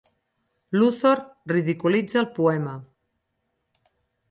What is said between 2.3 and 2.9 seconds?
poema.